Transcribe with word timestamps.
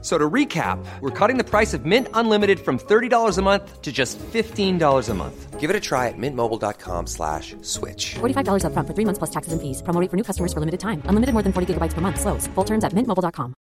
So 0.00 0.16
to 0.16 0.30
recap, 0.30 0.78
we're 1.00 1.10
cutting 1.10 1.38
the 1.38 1.44
price 1.44 1.74
of 1.74 1.84
Mint 1.84 2.06
Unlimited 2.14 2.60
from 2.60 2.78
$30 2.78 3.36
a 3.36 3.42
month 3.42 3.82
to 3.82 3.90
just 3.90 4.16
$15 4.32 5.08
a 5.08 5.14
month. 5.14 5.58
Give 5.58 5.70
it 5.70 5.74
a 5.74 5.80
try 5.80 6.06
at 6.06 6.14
mintmobile.com 6.16 7.08
slash 7.08 7.56
switch. 7.62 8.14
$45 8.20 8.62
upfront 8.62 8.86
for 8.86 8.94
three 8.94 9.04
months 9.04 9.18
plus 9.18 9.30
taxes 9.30 9.52
and 9.52 9.60
fees. 9.60 9.82
Promo 9.82 10.00
rate 10.00 10.08
for 10.08 10.16
new 10.16 10.22
customers 10.22 10.52
for 10.52 10.60
limited 10.60 10.78
time. 10.78 11.02
Unlimited 11.06 11.32
more 11.34 11.42
than 11.42 11.52
40 11.52 11.74
gigabytes 11.74 11.94
per 11.94 12.00
month. 12.00 12.20
Slows. 12.20 12.46
Full 12.54 12.64
terms 12.64 12.84
at 12.84 12.92
mintmobile.com. 12.94 13.54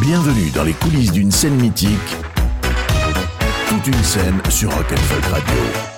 Bienvenue 0.00 0.50
dans 0.54 0.64
les 0.64 0.72
coulisses 0.72 1.12
d'une 1.12 1.30
scène 1.30 1.60
mythique. 1.60 2.16
Toute 3.68 3.86
une 3.86 4.02
scène 4.02 4.40
sur 4.48 4.70
Rock'n'Folk 4.74 5.24
Radio. 5.26 5.97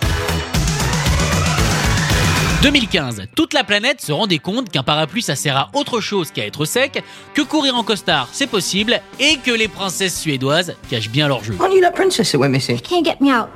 2015, 2.62 3.22
toute 3.34 3.54
la 3.54 3.64
planète 3.64 4.02
se 4.02 4.12
rendait 4.12 4.38
compte 4.38 4.68
qu'un 4.68 4.82
parapluie 4.82 5.22
ça 5.22 5.34
sert 5.34 5.56
à 5.56 5.70
autre 5.72 6.02
chose 6.02 6.30
qu'à 6.30 6.44
être 6.44 6.66
sec, 6.66 7.02
que 7.32 7.40
courir 7.40 7.74
en 7.74 7.82
costard 7.82 8.28
c'est 8.32 8.46
possible 8.46 9.00
et 9.18 9.38
que 9.38 9.50
les 9.50 9.66
princesses 9.66 10.20
suédoises 10.20 10.74
cachent 10.90 11.08
bien 11.08 11.26
leur 11.26 11.42
jeu. 11.42 11.56
Aren't 11.58 11.72
you 11.72 11.80
that 11.80 11.92
princess 11.92 12.32
that 12.32 12.38
went 12.38 12.50
missing? 12.50 12.78
Can't 12.78 13.02
get 13.02 13.16
me 13.18 13.30
out. 13.30 13.48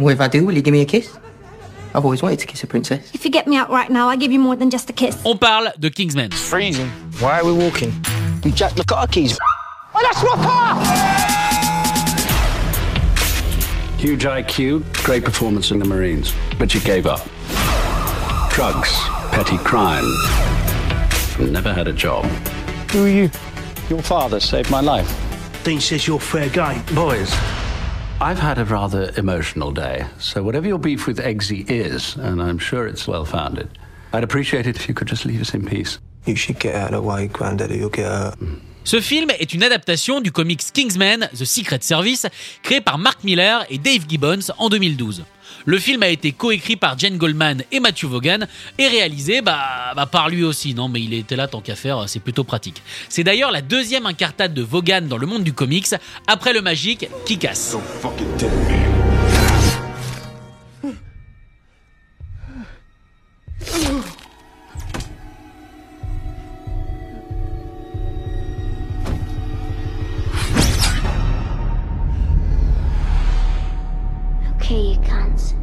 Well, 0.00 0.12
if 0.12 0.20
I 0.20 0.28
do, 0.28 0.44
will 0.44 0.56
you 0.56 0.62
give 0.62 0.72
me 0.72 0.80
a 0.80 0.86
kiss? 0.86 1.12
I've 1.94 2.04
always 2.04 2.20
wanted 2.20 2.40
to 2.40 2.46
kiss 2.46 2.64
a 2.64 2.66
princess. 2.66 3.14
If 3.14 3.24
you 3.24 3.30
get 3.30 3.46
me 3.46 3.56
out 3.56 3.70
right 3.70 3.90
now, 3.90 4.08
I 4.08 4.16
give 4.16 4.32
you 4.32 4.40
more 4.40 4.56
than 4.56 4.70
just 4.70 4.90
a 4.90 4.92
kiss. 4.92 5.16
On 5.24 5.36
parle 5.36 5.70
de 5.78 5.90
Kingsman. 5.90 6.32
Freezing. 6.32 6.90
Why 7.20 7.38
are 7.38 7.44
we 7.44 7.52
walking? 7.52 7.92
We 8.42 8.50
jacked 8.50 8.76
the 8.76 8.84
car 8.84 9.06
keys. 9.06 9.38
Oh, 9.94 10.00
that's 10.02 10.20
my 10.24 10.34
car! 10.42 10.74
Huge 13.98 14.24
IQ, 14.24 14.82
great 15.04 15.24
performance 15.24 15.70
in 15.70 15.78
the 15.78 15.84
Marines, 15.84 16.32
but 16.58 16.74
you 16.74 16.80
gave 16.80 17.06
up. 17.06 17.20
Drugs, 18.50 18.90
petty 19.30 19.56
crime. 19.58 20.04
Never 21.38 21.72
had 21.72 21.88
a 21.88 21.92
job. 21.92 22.24
Who 22.90 23.04
are 23.04 23.08
you? 23.08 23.30
Your 23.88 24.02
father 24.02 24.40
saved 24.40 24.70
my 24.70 24.80
life. 24.80 25.08
Dean 25.64 25.80
says 25.80 26.06
you're 26.06 26.18
a 26.18 26.20
fair 26.20 26.48
guy. 26.50 26.82
Boys, 26.94 27.32
I've 28.20 28.38
had 28.38 28.58
a 28.58 28.64
rather 28.64 29.12
emotional 29.16 29.70
day, 29.70 30.04
so 30.18 30.42
whatever 30.42 30.66
your 30.66 30.78
beef 30.78 31.06
with 31.06 31.18
Eggsy 31.18 31.64
is, 31.70 32.16
and 32.16 32.42
I'm 32.42 32.58
sure 32.58 32.86
it's 32.86 33.06
well 33.06 33.24
founded, 33.24 33.78
I'd 34.12 34.24
appreciate 34.24 34.66
it 34.66 34.76
if 34.76 34.88
you 34.88 34.94
could 34.94 35.08
just 35.08 35.24
leave 35.24 35.40
us 35.40 35.54
in 35.54 35.64
peace. 35.64 35.98
You 36.26 36.34
should 36.34 36.58
get 36.58 36.74
out 36.74 36.92
of 36.92 37.02
the 37.02 37.08
way, 37.08 37.28
Granddaddy. 37.28 37.78
You'll 37.78 37.88
get 37.88 38.06
hurt. 38.06 38.34
Hmm. 38.34 38.69
Ce 38.84 39.00
film 39.00 39.30
est 39.38 39.52
une 39.52 39.62
adaptation 39.62 40.20
du 40.20 40.32
comics 40.32 40.62
Kingsman 40.72 41.28
The 41.38 41.44
Secret 41.44 41.78
Service, 41.82 42.26
créé 42.62 42.80
par 42.80 42.98
Mark 42.98 43.22
Miller 43.24 43.64
et 43.70 43.78
Dave 43.78 44.04
Gibbons 44.08 44.50
en 44.58 44.68
2012. 44.68 45.24
Le 45.66 45.78
film 45.78 46.02
a 46.02 46.08
été 46.08 46.32
coécrit 46.32 46.76
par 46.76 46.98
Jen 46.98 47.18
Goldman 47.18 47.62
et 47.70 47.80
Matthew 47.80 48.06
Vaughan 48.06 48.46
et 48.78 48.88
réalisé 48.88 49.42
bah, 49.42 49.92
bah, 49.94 50.06
par 50.06 50.30
lui 50.30 50.42
aussi. 50.42 50.74
Non, 50.74 50.88
mais 50.88 51.02
il 51.02 51.12
était 51.12 51.36
là 51.36 51.48
tant 51.48 51.60
qu'à 51.60 51.76
faire, 51.76 52.08
c'est 52.08 52.20
plutôt 52.20 52.44
pratique. 52.44 52.82
C'est 53.08 53.24
d'ailleurs 53.24 53.50
la 53.50 53.60
deuxième 53.60 54.06
incartade 54.06 54.54
de 54.54 54.62
Vaughan 54.62 55.02
dans 55.02 55.18
le 55.18 55.26
monde 55.26 55.44
du 55.44 55.52
comics 55.52 55.88
après 56.26 56.54
le 56.54 56.62
magique 56.62 57.08
Kick-Ass. 57.26 57.76
Okay, 74.70 74.82
you 74.82 74.98
cunts. 74.98 75.54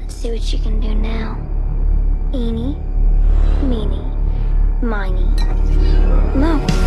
Let's 0.00 0.16
see 0.16 0.32
what 0.32 0.52
you 0.52 0.58
can 0.58 0.80
do 0.80 0.92
now. 0.96 1.38
Eeny, 2.34 2.76
meeny, 3.62 4.02
miny, 4.82 5.22
mo. 6.34 6.79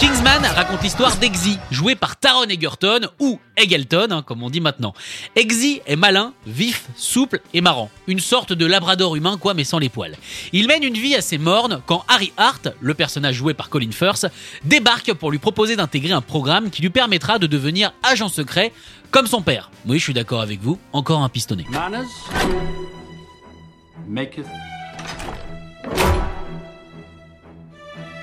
Kingsman 0.00 0.42
raconte 0.56 0.82
l'histoire 0.82 1.14
d'Eggsy, 1.18 1.58
joué 1.70 1.94
par 1.94 2.16
Taron 2.16 2.44
Egerton 2.44 3.00
ou 3.18 3.38
Eggleton, 3.54 4.10
hein, 4.10 4.22
comme 4.22 4.42
on 4.42 4.48
dit 4.48 4.62
maintenant. 4.62 4.94
Eggsy 5.36 5.82
est 5.86 5.94
malin, 5.94 6.32
vif, 6.46 6.86
souple 6.96 7.42
et 7.52 7.60
marrant. 7.60 7.90
Une 8.06 8.18
sorte 8.18 8.54
de 8.54 8.64
labrador 8.64 9.14
humain, 9.14 9.36
quoi, 9.36 9.52
mais 9.52 9.62
sans 9.62 9.78
les 9.78 9.90
poils. 9.90 10.16
Il 10.54 10.68
mène 10.68 10.84
une 10.84 10.96
vie 10.96 11.14
assez 11.14 11.36
morne 11.36 11.82
quand 11.84 12.02
Harry 12.08 12.32
Hart, 12.38 12.68
le 12.80 12.94
personnage 12.94 13.34
joué 13.34 13.52
par 13.52 13.68
Colin 13.68 13.92
Firth, 13.92 14.24
débarque 14.64 15.12
pour 15.12 15.30
lui 15.30 15.38
proposer 15.38 15.76
d'intégrer 15.76 16.12
un 16.12 16.22
programme 16.22 16.70
qui 16.70 16.80
lui 16.80 16.88
permettra 16.88 17.38
de 17.38 17.46
devenir 17.46 17.92
agent 18.02 18.30
secret 18.30 18.72
comme 19.10 19.26
son 19.26 19.42
père. 19.42 19.70
Oui, 19.84 19.98
je 19.98 20.04
suis 20.04 20.14
d'accord 20.14 20.40
avec 20.40 20.62
vous, 20.62 20.78
encore 20.94 21.22
un 21.22 21.28
pistonné. 21.28 21.66
Manners? 21.68 22.06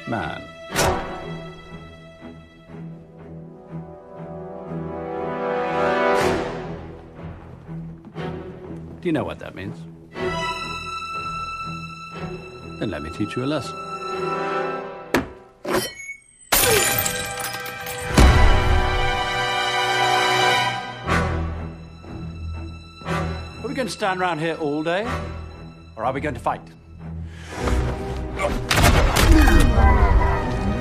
Man. 0.08 0.57
You 9.08 9.14
know 9.14 9.24
what 9.24 9.40
that 9.40 9.56
means? 9.56 9.78
Then 12.78 12.92
let 12.92 13.02
me 13.02 13.10
teach 13.10 13.38
you 13.38 13.46
a 13.46 13.48
lesson. 13.48 13.74
Are 23.64 23.68
we 23.70 23.74
going 23.74 23.88
to 23.88 23.94
stand 23.94 24.20
around 24.20 24.40
here 24.40 24.56
all 24.56 24.84
day? 24.84 25.10
Or 25.96 26.04
are 26.04 26.12
we 26.12 26.20
going 26.20 26.36
to 26.36 26.42
fight? 26.42 26.62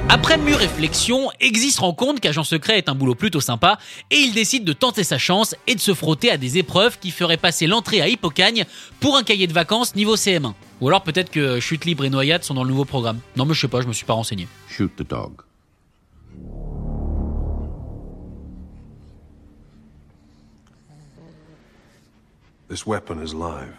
Après 0.09 0.39
mûre 0.39 0.59
réflexion, 0.59 1.31
Eggsy 1.41 1.72
se 1.72 1.81
rend 1.81 1.93
compte 1.93 2.21
qu'agent 2.21 2.44
secret 2.44 2.78
est 2.78 2.89
un 2.89 2.94
boulot 2.94 3.17
plutôt 3.17 3.41
sympa 3.41 3.77
et 4.12 4.17
il 4.17 4.34
décide 4.34 4.62
de 4.62 4.72
tenter 4.72 5.03
sa 5.03 5.19
chance 5.19 5.56
et 5.67 5.75
de 5.75 5.81
se 5.81 5.94
frotter 5.94 6.31
à 6.31 6.37
des 6.37 6.59
épreuves 6.59 7.00
qui 7.00 7.11
feraient 7.11 7.37
passer 7.37 7.67
l'entrée 7.67 8.00
à 8.00 8.09
Hippocagne 8.09 8.66
pour 9.00 9.16
un 9.16 9.25
cahier 9.25 9.49
de 9.49 9.53
vacances 9.53 9.97
niveau 9.97 10.15
CM1. 10.15 10.53
Ou 10.81 10.89
alors 10.89 11.03
peut-être 11.03 11.31
que 11.31 11.59
chute 11.59 11.84
libre 11.84 12.05
et 12.05 12.11
noyade 12.11 12.45
sont 12.45 12.55
dans 12.55 12.62
le 12.62 12.71
nouveau 12.71 12.84
programme. 12.84 13.19
Non 13.37 13.47
mais 13.47 13.55
je 13.55 13.61
sais 13.62 13.69
pas, 13.69 13.81
je 13.81 13.89
me 13.89 13.93
suis 13.93 14.06
pas 14.06 14.12
renseigné. 14.12 14.47
Shoot 14.69 14.95
the 14.95 15.03
dog. 15.03 15.43
This 22.69 22.87
weapon 22.87 23.21
is 23.25 23.34
live. 23.34 23.75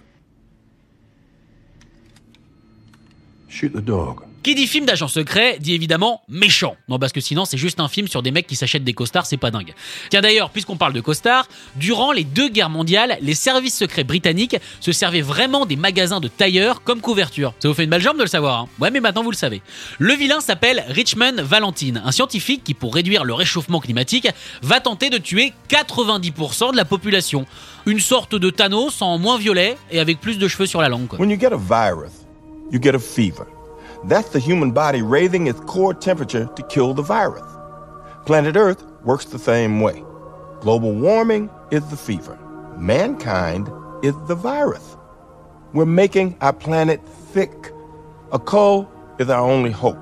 Shoot 3.47 3.71
the 3.73 3.81
dog. 3.81 4.23
Qui 4.47 4.55
dit 4.55 4.65
film 4.65 4.85
d'agent 4.85 5.09
secret 5.09 5.57
dit 5.59 5.73
évidemment 5.73 6.21
méchant. 6.29 6.77
Non, 6.87 6.99
parce 6.99 7.11
que 7.11 7.19
sinon 7.19 7.43
c'est 7.43 7.57
juste 7.57 7.81
un 7.81 7.89
film 7.89 8.07
sur 8.07 8.23
des 8.23 8.31
mecs 8.31 8.47
qui 8.47 8.55
s'achètent 8.55 8.85
des 8.85 8.93
costards, 8.93 9.25
c'est 9.25 9.35
pas 9.35 9.51
dingue. 9.51 9.73
Tiens 10.09 10.21
d'ailleurs, 10.21 10.51
puisqu'on 10.51 10.77
parle 10.77 10.93
de 10.93 11.01
costards, 11.01 11.49
durant 11.75 12.13
les 12.13 12.23
deux 12.23 12.47
guerres 12.47 12.69
mondiales, 12.69 13.17
les 13.19 13.33
services 13.33 13.75
secrets 13.75 14.05
britanniques 14.05 14.55
se 14.79 14.93
servaient 14.93 15.19
vraiment 15.19 15.65
des 15.65 15.75
magasins 15.75 16.21
de 16.21 16.29
tailleurs 16.29 16.81
comme 16.83 17.01
couverture. 17.01 17.55
Ça 17.59 17.67
vous 17.67 17.73
fait 17.73 17.83
une 17.83 17.89
belle 17.89 18.01
jambe 18.01 18.15
de 18.15 18.21
le 18.21 18.29
savoir, 18.29 18.61
hein 18.61 18.69
Ouais, 18.79 18.89
mais 18.89 19.01
maintenant 19.01 19.21
vous 19.21 19.31
le 19.31 19.35
savez. 19.35 19.61
Le 19.99 20.13
vilain 20.13 20.39
s'appelle 20.39 20.85
Richmond 20.87 21.43
Valentine, 21.43 22.01
un 22.05 22.13
scientifique 22.13 22.63
qui, 22.63 22.73
pour 22.73 22.95
réduire 22.95 23.25
le 23.25 23.33
réchauffement 23.33 23.81
climatique, 23.81 24.29
va 24.61 24.79
tenter 24.79 25.09
de 25.09 25.17
tuer 25.17 25.51
90% 25.67 26.71
de 26.71 26.77
la 26.77 26.85
population. 26.85 27.45
Une 27.85 27.99
sorte 27.99 28.33
de 28.33 28.49
Thanos 28.49 29.01
en 29.01 29.17
moins 29.17 29.37
violet 29.37 29.75
et 29.91 29.99
avec 29.99 30.21
plus 30.21 30.37
de 30.37 30.47
cheveux 30.47 30.67
sur 30.67 30.81
la 30.81 30.87
langue. 30.87 31.07
quoi. 31.07 31.19
When 31.19 31.29
you 31.29 31.37
get 31.37 31.51
a 31.51 31.57
virus, 31.57 32.13
you 32.71 32.79
get 32.81 32.95
a 32.95 32.99
fever. 32.99 33.45
That's 34.05 34.29
the 34.29 34.39
human 34.39 34.71
body 34.71 35.01
raising 35.01 35.47
its 35.47 35.59
core 35.61 35.93
temperature 35.93 36.49
to 36.55 36.63
kill 36.63 36.93
the 36.93 37.01
virus. 37.01 37.45
Planet 38.25 38.55
Earth 38.55 38.83
works 39.03 39.25
the 39.25 39.39
same 39.39 39.81
way. 39.81 40.03
Global 40.61 40.93
warming 40.93 41.49
is 41.71 41.85
the 41.89 41.97
fever. 41.97 42.37
Mankind 42.77 43.69
is 44.03 44.15
the 44.27 44.35
virus. 44.35 44.97
We're 45.73 45.85
making 45.85 46.37
our 46.41 46.53
planet 46.53 47.01
sick. 47.31 47.71
A 48.31 48.39
cold 48.39 48.87
is 49.19 49.29
our 49.29 49.41
only 49.41 49.71
hope. 49.71 49.99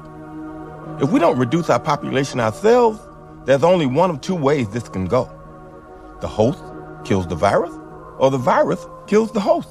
If 1.02 1.12
we 1.12 1.20
don't 1.20 1.38
reduce 1.38 1.70
our 1.70 1.80
population 1.80 2.40
ourselves, 2.40 3.00
there's 3.46 3.64
only 3.64 3.86
one 3.86 4.10
of 4.10 4.22
two 4.22 4.36
ways 4.36 4.70
this 4.70 4.90
can 4.90 5.06
go. 5.06 5.30
The 6.22 6.28
host 6.28 6.64
kills 7.04 7.28
the 7.28 7.36
virus, 7.36 7.74
or 8.18 8.32
the 8.32 8.38
virus 8.38 8.86
kills 9.08 9.32
the 9.32 9.40
host. 9.40 9.70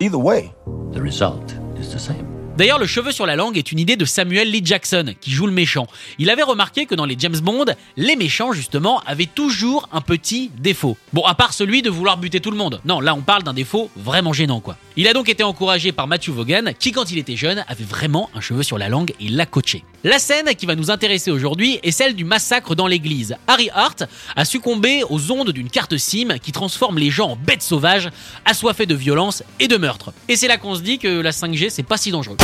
Either 0.00 0.18
way, 0.18 0.54
The 0.90 1.02
result 1.02 1.52
is 1.76 1.92
the 1.92 1.98
same. 1.98 2.37
D'ailleurs, 2.58 2.80
le 2.80 2.88
cheveu 2.88 3.12
sur 3.12 3.24
la 3.24 3.36
langue 3.36 3.56
est 3.56 3.70
une 3.70 3.78
idée 3.78 3.94
de 3.94 4.04
Samuel 4.04 4.50
Lee 4.50 4.62
Jackson, 4.64 5.14
qui 5.20 5.30
joue 5.30 5.46
le 5.46 5.52
méchant. 5.52 5.86
Il 6.18 6.28
avait 6.28 6.42
remarqué 6.42 6.86
que 6.86 6.96
dans 6.96 7.04
les 7.04 7.14
James 7.16 7.38
Bond, 7.40 7.66
les 7.96 8.16
méchants, 8.16 8.52
justement, 8.52 9.00
avaient 9.06 9.28
toujours 9.32 9.88
un 9.92 10.00
petit 10.00 10.50
défaut. 10.58 10.96
Bon, 11.12 11.22
à 11.22 11.36
part 11.36 11.52
celui 11.52 11.82
de 11.82 11.88
vouloir 11.88 12.16
buter 12.16 12.40
tout 12.40 12.50
le 12.50 12.56
monde. 12.56 12.80
Non, 12.84 12.98
là, 12.98 13.14
on 13.14 13.20
parle 13.20 13.44
d'un 13.44 13.54
défaut 13.54 13.92
vraiment 13.94 14.32
gênant, 14.32 14.58
quoi. 14.58 14.76
Il 14.96 15.06
a 15.06 15.12
donc 15.12 15.28
été 15.28 15.44
encouragé 15.44 15.92
par 15.92 16.08
Matthew 16.08 16.30
Vaughan, 16.30 16.72
qui, 16.76 16.90
quand 16.90 17.12
il 17.12 17.18
était 17.18 17.36
jeune, 17.36 17.64
avait 17.68 17.84
vraiment 17.84 18.28
un 18.34 18.40
cheveu 18.40 18.64
sur 18.64 18.76
la 18.76 18.88
langue 18.88 19.14
et 19.20 19.28
l'a 19.28 19.46
coaché. 19.46 19.84
La 20.02 20.18
scène 20.18 20.52
qui 20.56 20.66
va 20.66 20.74
nous 20.74 20.90
intéresser 20.90 21.30
aujourd'hui 21.30 21.78
est 21.84 21.92
celle 21.92 22.16
du 22.16 22.24
massacre 22.24 22.74
dans 22.74 22.88
l'église. 22.88 23.36
Harry 23.46 23.70
Hart 23.72 24.02
a 24.34 24.44
succombé 24.44 25.04
aux 25.08 25.30
ondes 25.30 25.50
d'une 25.50 25.70
carte 25.70 25.96
SIM 25.96 26.38
qui 26.42 26.50
transforme 26.50 26.98
les 26.98 27.10
gens 27.10 27.30
en 27.30 27.36
bêtes 27.36 27.62
sauvages, 27.62 28.10
assoiffés 28.44 28.86
de 28.86 28.96
violence 28.96 29.44
et 29.60 29.68
de 29.68 29.76
meurtre. 29.76 30.12
Et 30.28 30.34
c'est 30.34 30.48
là 30.48 30.56
qu'on 30.56 30.74
se 30.74 30.80
dit 30.80 30.98
que 30.98 31.20
la 31.20 31.30
5G, 31.30 31.70
c'est 31.70 31.84
pas 31.84 31.96
si 31.96 32.10
dangereux. 32.10 32.36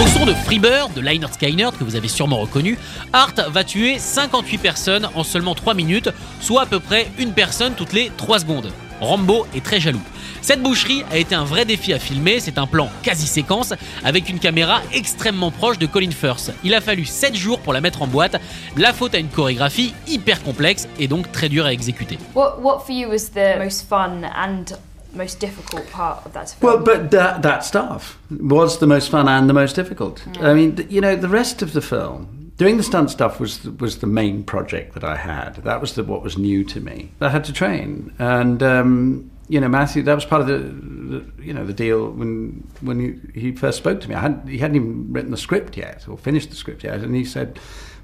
Au 0.00 0.06
son 0.06 0.26
de 0.26 0.34
Freebird 0.34 0.92
de 0.94 1.00
Lynyrd 1.00 1.32
Skynyrd 1.32 1.76
que 1.78 1.84
vous 1.84 1.96
avez 1.96 2.08
sûrement 2.08 2.38
reconnu, 2.38 2.78
Hart 3.12 3.40
va 3.48 3.64
tuer 3.64 3.98
58 3.98 4.58
personnes 4.58 5.08
en 5.14 5.24
seulement 5.24 5.54
3 5.54 5.74
minutes, 5.74 6.10
soit 6.40 6.62
à 6.62 6.66
peu 6.66 6.80
près 6.80 7.08
une 7.18 7.32
personne 7.32 7.74
toutes 7.74 7.92
les 7.92 8.10
3 8.16 8.40
secondes. 8.40 8.70
Rambo 9.00 9.46
est 9.54 9.64
très 9.64 9.80
jaloux. 9.80 10.00
Cette 10.42 10.62
boucherie 10.62 11.04
a 11.10 11.16
été 11.16 11.34
un 11.34 11.44
vrai 11.44 11.64
défi 11.64 11.92
à 11.92 11.98
filmer, 11.98 12.40
c'est 12.40 12.58
un 12.58 12.66
plan 12.66 12.88
quasi 13.02 13.26
séquence 13.26 13.74
avec 14.04 14.28
une 14.28 14.38
caméra 14.38 14.80
extrêmement 14.92 15.50
proche 15.50 15.78
de 15.78 15.86
Colin 15.86 16.10
Firth. 16.10 16.52
Il 16.64 16.74
a 16.74 16.80
fallu 16.80 17.04
7 17.04 17.34
jours 17.34 17.60
pour 17.60 17.72
la 17.72 17.80
mettre 17.80 18.02
en 18.02 18.06
boîte, 18.06 18.40
la 18.76 18.92
faute 18.92 19.14
à 19.14 19.18
une 19.18 19.28
chorégraphie 19.28 19.94
hyper 20.08 20.42
complexe 20.42 20.88
et 20.98 21.08
donc 21.08 21.30
très 21.32 21.48
dure 21.48 21.66
à 21.66 21.72
exécuter. 21.72 22.18
What 22.34 22.58
what 22.60 22.80
for 22.86 22.94
you 22.94 23.08
was 23.08 23.30
the 23.34 23.58
most 23.58 23.88
fun 23.88 24.22
and 24.34 24.76
most 25.14 25.40
difficult 25.40 25.90
part 25.90 26.22
of 26.24 26.32
that 26.32 26.46
film? 26.46 26.72
Well, 26.72 26.82
but 26.82 27.10
that, 27.10 27.42
that 27.42 27.64
stuff 27.64 28.18
was 28.30 28.78
the 28.78 28.86
most 28.86 29.10
fun 29.10 29.28
and 29.28 29.48
the 29.48 29.54
most 29.54 29.76
difficult. 29.76 30.22
I 30.40 30.54
mean, 30.54 30.76
you 30.88 31.00
know, 31.00 31.16
the 31.16 31.28
rest 31.28 31.62
of 31.62 31.72
the 31.72 31.80
film, 31.80 32.28
doing 32.60 32.76
the 32.76 32.82
stunt 32.82 33.10
stuff 33.10 33.40
was 33.40 33.64
was 33.64 34.00
the 34.00 34.06
main 34.06 34.44
project 34.44 34.92
that 34.92 35.02
I 35.02 35.16
had. 35.16 35.54
That 35.64 35.80
was 35.80 35.94
the, 35.94 36.04
what 36.04 36.22
was 36.22 36.36
new 36.36 36.62
to 36.64 36.78
me. 36.78 37.10
I 37.18 37.30
had 37.30 37.42
to 37.44 37.54
train, 37.54 38.12
and 38.18 38.62
um, 38.62 39.30
you 39.48 39.58
know, 39.60 39.68
Matthew, 39.68 40.02
that 40.02 40.14
was 40.14 40.26
part 40.26 40.42
of 40.42 40.46
the, 40.46 40.58
the 40.58 41.42
you 41.42 41.54
know 41.54 41.64
the 41.64 41.72
deal 41.72 42.10
when 42.10 42.68
when 42.82 43.00
he, 43.00 43.40
he 43.40 43.52
first 43.52 43.78
spoke 43.78 44.02
to 44.02 44.08
me. 44.10 44.14
I 44.14 44.20
hadn't, 44.20 44.46
he 44.46 44.58
hadn't 44.58 44.76
even 44.76 45.10
written 45.10 45.30
the 45.30 45.38
script 45.38 45.78
yet 45.78 46.06
or 46.06 46.18
finished 46.18 46.50
the 46.50 46.56
script 46.56 46.84
yet, 46.84 47.00
and 47.00 47.14
he 47.16 47.24
said, 47.24 47.58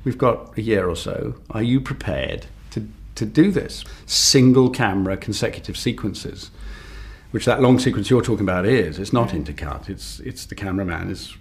"We've 0.05 0.17
got 0.17 0.57
a 0.57 0.63
year 0.63 0.89
or 0.89 0.97
so. 0.97 1.35
Are 1.51 1.63
you 1.63 1.79
prepared 1.79 2.47
to 2.71 2.89
to 3.17 3.27
do 3.27 3.51
this 3.51 3.85
single 4.07 4.71
camera 4.71 5.19
consecutive 5.19 5.77
sequences?" 5.77 6.51
Which 7.33 7.45
that 7.45 7.61
long 7.61 7.79
sequence 7.79 8.09
you're 8.09 8.25
talking 8.25 8.49
about 8.49 8.67
is. 8.67 8.99
It's 8.99 9.13
not 9.13 9.29
intercut. 9.29 9.89
It's 9.89 10.21
it's 10.25 10.47
the 10.47 10.55
cameraman 10.55 11.11
is 11.11 11.37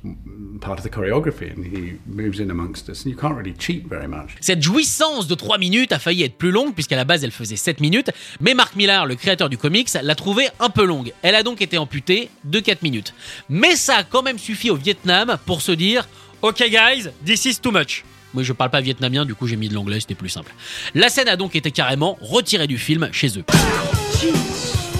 part 0.61 0.79
of 0.79 0.83
the 0.83 0.89
choreography, 0.89 1.51
and 1.51 1.65
he 1.65 1.99
moves 2.05 2.39
in 2.39 2.49
amongst 2.49 2.89
us, 2.89 3.05
and 3.05 3.11
you 3.11 3.17
can't 3.17 3.35
really 3.35 3.55
cheat 3.57 3.87
very 3.87 4.07
much. 4.07 4.35
Cette 4.41 4.61
jouissance 4.61 5.27
de 5.27 5.35
3 5.35 5.57
minutes 5.57 5.91
a 5.91 5.99
failli 5.99 6.23
être 6.23 6.37
plus 6.37 6.51
longue 6.51 6.73
puisqu'à 6.73 6.95
la 6.95 7.05
base 7.05 7.23
elle 7.23 7.31
faisait 7.31 7.55
7 7.55 7.79
minutes, 7.79 8.11
mais 8.41 8.53
Mark 8.53 8.75
Millar, 8.75 9.05
le 9.05 9.15
créateur 9.15 9.49
du 9.49 9.57
comics, 9.57 9.89
l'a 10.01 10.15
trouvée 10.15 10.47
un 10.59 10.69
peu 10.69 10.85
longue. 10.85 11.13
Elle 11.21 11.35
a 11.35 11.43
donc 11.43 11.61
été 11.61 11.77
amputée 11.77 12.29
de 12.43 12.59
4 12.59 12.81
minutes. 12.81 13.13
Mais 13.49 13.75
ça 13.75 13.97
a 13.97 14.03
quand 14.03 14.23
même 14.23 14.39
suffi 14.39 14.69
au 14.69 14.75
Vietnam 14.75 15.37
pour 15.45 15.61
se 15.61 15.71
dire 15.71 16.07
OK 16.41 16.59
guys, 16.59 17.09
this 17.25 17.45
is 17.45 17.59
too 17.59 17.71
much. 17.71 18.03
Moi 18.33 18.43
je 18.43 18.53
parle 18.53 18.69
pas 18.69 18.81
vietnamien, 18.81 19.25
du 19.25 19.33
coup 19.33 19.47
j'ai 19.47 19.55
mis 19.55 19.69
de 19.69 19.73
l'anglais, 19.73 19.99
c'était 19.99 20.15
plus 20.15 20.29
simple. 20.29 20.53
La 20.93 21.09
scène 21.09 21.29
a 21.29 21.37
donc 21.37 21.55
été 21.55 21.71
carrément 21.71 22.17
retirée 22.19 22.67
du 22.67 22.77
film 22.77 23.09
chez 23.11 23.29
eux. 23.37 23.45
Callahan, 23.47 24.94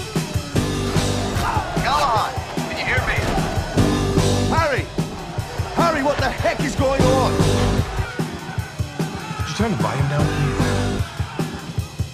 You 9.66 9.72
turn 9.72 9.78
the 9.78 9.84
volume 9.88 10.08
down? 10.08 10.22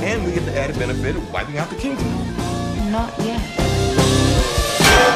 And 0.00 0.24
we 0.24 0.32
get 0.32 0.46
the 0.46 0.58
added 0.58 0.78
benefit 0.78 1.16
of 1.16 1.30
wiping 1.30 1.58
out 1.58 1.68
the 1.68 1.76
kingdom. 1.76 2.08
Not 2.90 3.12
yet. 3.18 3.63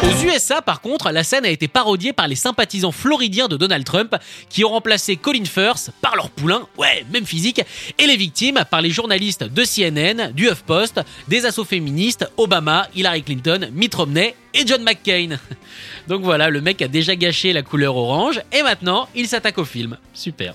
Aux 0.03 0.25
USA, 0.25 0.63
par 0.63 0.81
contre, 0.81 1.11
la 1.11 1.25
scène 1.25 1.45
a 1.45 1.49
été 1.49 1.67
parodiée 1.67 2.13
par 2.13 2.29
les 2.29 2.37
sympathisants 2.37 2.93
floridiens 2.93 3.49
de 3.49 3.57
Donald 3.57 3.85
Trump 3.85 4.15
qui 4.49 4.65
ont 4.65 4.69
remplacé 4.71 5.17
Colin 5.17 5.45
Firth 5.45 5.91
par 6.01 6.15
leur 6.15 6.31
poulain, 6.31 6.63
ouais, 6.79 7.05
même 7.13 7.27
physique, 7.27 7.61
et 7.99 8.07
les 8.07 8.17
victimes 8.17 8.63
par 8.71 8.81
les 8.81 8.91
journalistes 8.91 9.45
de 9.45 9.65
CNN, 9.65 10.33
du 10.33 10.49
HuffPost, 10.49 11.01
des 11.27 11.47
assauts 11.47 11.65
féministes, 11.65 12.31
Obama, 12.37 12.87
Hillary 12.95 13.23
Clinton, 13.23 13.69
Mitt 13.73 13.95
Romney 13.95 14.35
et 14.55 14.67
John 14.67 14.83
McCain. 14.83 15.39
Donc 16.09 16.23
voilà, 16.23 16.49
le 16.49 16.61
mec 16.61 16.81
a 16.81 16.89
déjà 16.89 17.17
gâché 17.17 17.53
la 17.53 17.63
couleur 17.63 17.97
orange 17.97 18.41
et 18.53 18.63
maintenant 18.63 19.09
il 19.15 19.27
s'attaque 19.27 19.59
au 19.59 19.65
film. 19.65 19.97
Super. 20.15 20.55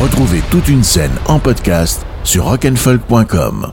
Retrouvez 0.00 0.42
toute 0.50 0.68
une 0.68 0.84
scène 0.84 1.12
en 1.26 1.38
podcast 1.38 2.06
sur 2.24 2.44
rockandfolk.com. 2.44 3.72